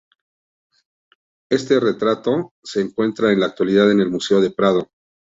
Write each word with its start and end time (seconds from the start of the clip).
Este 1.51 1.79
retrato 1.79 2.53
se 2.63 2.81
encuentra 2.81 3.31
en 3.31 3.39
la 3.39 3.45
actualidad 3.45 3.91
en 3.91 3.99
el 4.01 4.09
Museo 4.09 4.41
del 4.41 4.55
Prado. 4.55 4.89